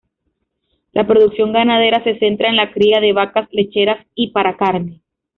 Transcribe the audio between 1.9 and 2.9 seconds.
se centra en la